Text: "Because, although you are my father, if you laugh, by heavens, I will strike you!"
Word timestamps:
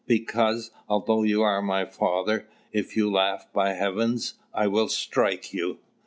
"Because, 0.07 0.71
although 0.89 1.21
you 1.21 1.43
are 1.43 1.61
my 1.61 1.85
father, 1.85 2.49
if 2.71 2.97
you 2.97 3.11
laugh, 3.11 3.45
by 3.53 3.73
heavens, 3.73 4.33
I 4.51 4.65
will 4.65 4.87
strike 4.87 5.53
you!" 5.53 5.77